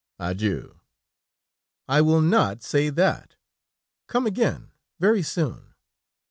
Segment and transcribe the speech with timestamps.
[0.17, 0.79] Adieu!"
[1.87, 3.35] "I will not say that;
[4.07, 5.75] come again, very soon."